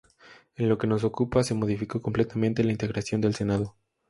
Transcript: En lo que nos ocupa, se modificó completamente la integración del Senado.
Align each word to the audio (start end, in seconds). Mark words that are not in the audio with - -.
En 0.55 0.67
lo 0.67 0.79
que 0.79 0.87
nos 0.87 1.03
ocupa, 1.03 1.43
se 1.43 1.53
modificó 1.53 2.01
completamente 2.01 2.63
la 2.63 2.71
integración 2.71 3.21
del 3.21 3.35
Senado. 3.35 3.75